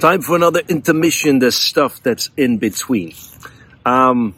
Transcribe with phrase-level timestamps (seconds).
[0.00, 3.12] Time for another intermission, There's stuff that's in between.
[3.84, 4.34] Um,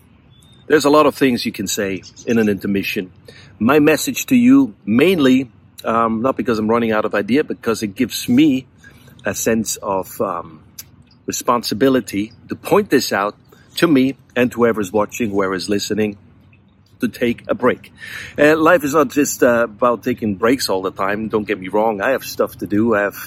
[0.67, 3.13] there's a lot of things you can say in an intermission.
[3.61, 5.53] My message to you, mainly,
[5.85, 8.67] um, not because I'm running out of idea, because it gives me
[9.25, 10.65] a sense of um,
[11.27, 13.37] responsibility to point this out
[13.77, 16.19] to me and to whoever's watching, whoever's listening,
[17.03, 17.93] to take a break.
[18.39, 21.29] Uh, life is not just uh, about taking breaks all the time.
[21.29, 22.01] Don't get me wrong.
[22.01, 22.95] I have stuff to do.
[22.95, 23.19] I have,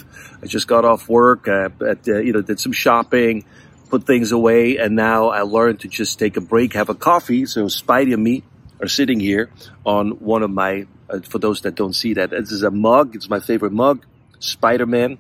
[0.42, 3.46] I just got off work, uh, at, uh, you know, did some shopping,
[3.90, 7.46] put things away, and now I learned to just take a break, have a coffee.
[7.46, 8.44] So Spidey and me
[8.82, 9.52] are sitting here
[9.86, 13.16] on one of my, uh, for those that don't see that, this is a mug.
[13.16, 14.06] It's my favorite mug,
[14.40, 15.18] Spider-Man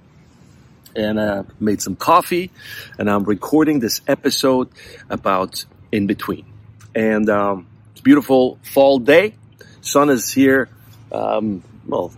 [0.95, 2.51] and uh, made some coffee,
[2.97, 4.69] and I'm recording this episode
[5.09, 6.45] about in between.
[6.95, 7.67] And um,
[8.05, 9.33] beautiful fall day.
[9.81, 10.69] Sun is here,
[11.11, 12.13] um, well,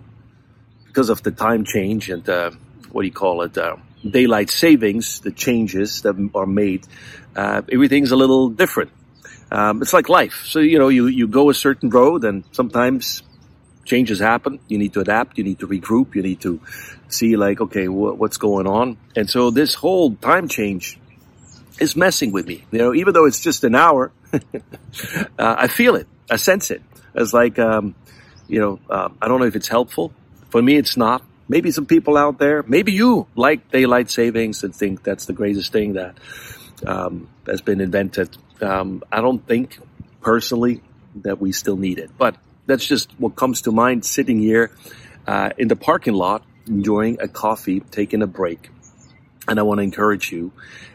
[0.86, 2.52] because of the time change and uh,
[2.92, 3.58] what do you call it?
[3.58, 6.86] Uh, daylight savings, the changes that are made.
[7.36, 8.92] Uh, everything's a little different.
[9.50, 10.44] Um, it's like life.
[10.46, 13.24] So, you know, you, you go a certain road and sometimes
[13.86, 14.60] changes happen.
[14.68, 15.38] You need to adapt.
[15.38, 16.16] You need to regroup.
[16.16, 16.60] You need to
[17.08, 18.98] see like, okay, wh- what's going on?
[19.16, 21.00] And so this whole time change
[21.80, 22.64] is messing with me.
[22.72, 24.40] You know, even though it's just an hour, uh,
[25.38, 26.08] I feel it.
[26.30, 26.82] I sense it.
[27.16, 27.96] It's like, um,
[28.48, 30.14] you know, uh, I don't know if it's helpful.
[30.50, 31.24] For me, it's not.
[31.50, 35.72] Maybe some people out there, maybe you like daylight savings and think that's the greatest
[35.72, 36.18] thing that
[36.86, 38.36] um, has been invented.
[38.62, 39.80] Um, I don't think
[40.22, 40.82] personally
[41.24, 44.72] that we still need it, but that's just what comes to mind sitting here
[45.26, 48.70] uh, in the parking lot, enjoying a coffee, taking a break.
[49.48, 50.52] And I want to encourage you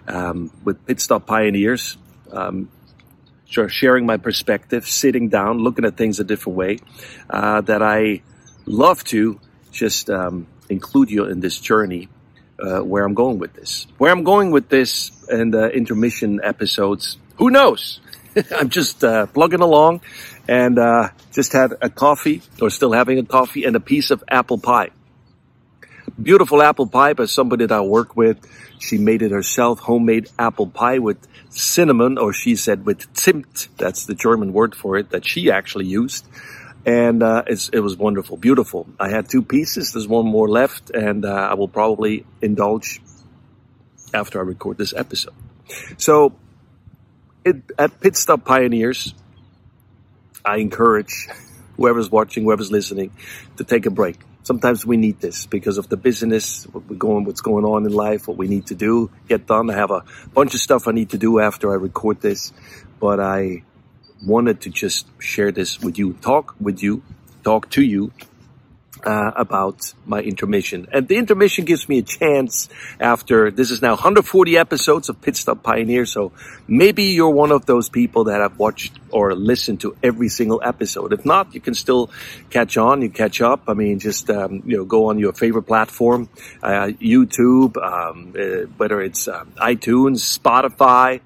[0.07, 1.97] um, with Pit Stop Pioneers,
[2.31, 2.69] um,
[3.47, 6.79] sharing my perspective, sitting down, looking at things a different way,
[7.31, 8.23] uh, that I
[8.67, 12.09] love to just um, include you in this journey
[12.59, 13.87] uh, where I'm going with this.
[13.99, 18.01] Where I'm going with this and the intermission episodes, who knows?
[18.57, 20.01] I'm just uh, plugging along
[20.49, 24.23] and uh, just had a coffee or still having a coffee and a piece of
[24.29, 24.91] apple pie.
[26.21, 28.39] Beautiful apple pie by somebody that I work with.
[28.79, 31.17] She made it herself, homemade apple pie with
[31.49, 33.69] cinnamon, or she said with Zimt.
[33.79, 36.27] That's the German word for it that she actually used.
[36.85, 38.87] And uh, it was wonderful, beautiful.
[38.99, 39.93] I had two pieces.
[39.93, 43.01] There's one more left, and uh, I will probably indulge
[44.13, 45.35] after I record this episode.
[45.97, 46.35] So,
[47.45, 49.15] it, at Pit Stop Pioneers,
[50.45, 51.29] I encourage
[51.77, 53.13] whoever's watching, whoever's listening,
[53.57, 57.25] to take a break sometimes we need this because of the business, what we're going,
[57.25, 59.71] what's going on in life, what we need to do, get done.
[59.71, 60.05] I have a
[60.35, 62.53] bunch of stuff I need to do after I record this,
[63.01, 63.63] but I
[64.25, 67.03] wanted to just share this with you, talk with you,
[67.43, 68.13] talk to you
[69.05, 70.89] uh, about my intermission.
[70.93, 72.69] And the intermission gives me a chance
[73.01, 76.07] after this is now 140 episodes of Pit Stop Pioneer.
[76.07, 76.33] So
[76.69, 81.13] maybe you're one of those people that have watched or listened to every single episode.
[81.13, 82.11] If not, you can still
[82.51, 83.03] catch on.
[83.03, 83.65] You catch up.
[83.69, 86.29] I mean, just um, you know, go on your favorite platform,
[86.63, 91.21] uh, YouTube, um, uh, whether it's um, iTunes, Spotify,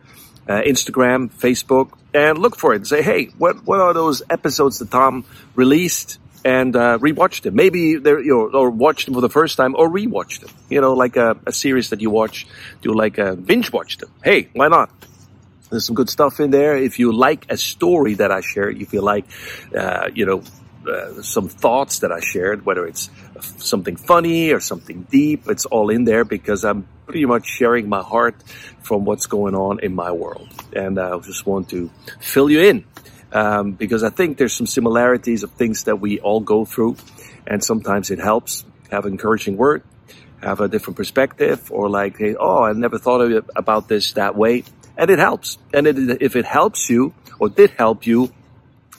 [0.48, 4.78] uh, Instagram, Facebook, and look for it and say, hey, what what are those episodes
[4.78, 6.18] that Tom released?
[6.46, 7.56] And uh, rewatch them.
[7.56, 10.50] Maybe they're, you know, or watch them for the first time or rewatch them.
[10.70, 12.46] You know, like a, a series that you watch,
[12.82, 14.12] do like a binge watch them.
[14.22, 14.88] Hey, why not?
[15.70, 16.76] There's some good stuff in there.
[16.76, 19.24] If you like a story that I shared, if you like,
[19.76, 20.44] uh, you know,
[20.88, 23.10] uh, some thoughts that I shared, whether it's
[23.58, 28.02] something funny or something deep, it's all in there because I'm pretty much sharing my
[28.02, 28.36] heart
[28.82, 30.48] from what's going on in my world.
[30.72, 31.90] And I just want to
[32.20, 32.84] fill you in
[33.32, 36.96] um, because I think there's some similarities of things that we all go through,
[37.46, 39.82] and sometimes it helps have an encouraging word,
[40.42, 44.36] have a different perspective, or like, hey, oh, I never thought of about this that
[44.36, 44.64] way,
[44.96, 45.58] and it helps.
[45.74, 48.32] And it, if it helps you or did help you,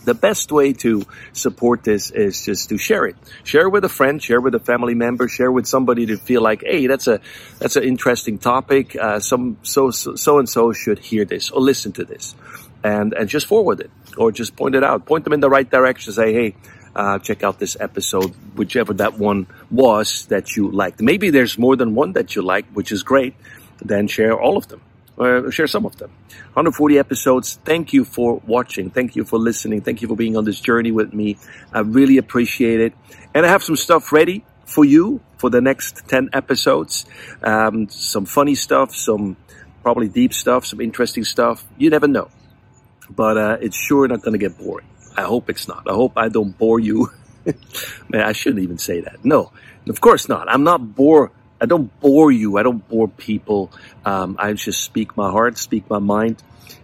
[0.04, 3.18] the best way to support this is just to share it.
[3.44, 6.64] Share with a friend, share with a family member, share with somebody to feel like,
[6.64, 7.20] hey, that's a
[7.60, 8.96] that's an interesting topic.
[8.96, 12.36] Uh, some so so and so should hear this or listen to this
[12.88, 15.06] and, and just forward it or just point it out.
[15.06, 16.14] Point them in the right direction.
[16.14, 16.56] Say, hey,
[16.96, 21.02] uh, check out this episode, whichever that one was that you liked.
[21.02, 23.36] Maybe there's more than one that you like, which is great.
[23.84, 24.82] Then share all of them.
[25.18, 26.12] Or share some of them.
[26.54, 27.60] 140 episodes.
[27.66, 28.90] Thank you for watching.
[28.90, 29.82] Thank you for listening.
[29.82, 31.38] Thank you for being on this journey with me.
[31.74, 32.94] I really appreciate it.
[33.34, 37.06] And I have some stuff ready for you for the next 10 episodes.
[37.42, 39.38] Um, some funny stuff, some
[39.82, 41.66] probably deep stuff, some interesting stuff.
[41.78, 42.30] You never know
[43.10, 44.88] but uh, it's sure not going to get boring.
[45.16, 45.84] I hope it's not.
[45.90, 47.12] I hope I don't bore you.
[48.10, 49.24] Man, I shouldn't even say that.
[49.24, 49.52] No,
[49.88, 50.52] of course not.
[50.52, 52.58] I'm not bore I don't bore you.
[52.58, 53.72] I don't bore people.
[54.06, 56.44] Um, I just speak my heart, speak my mind,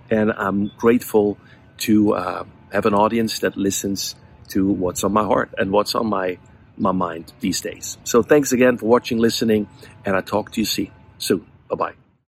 [0.10, 1.38] and I'm grateful
[1.80, 4.16] to uh, have an audience that listens
[4.50, 6.38] to what's on my heart and what's on my
[6.76, 8.00] my mind these days.
[8.04, 9.68] So thanks again for watching, listening,
[10.06, 11.46] and I'll talk to you soon.
[11.70, 12.03] Bye bye.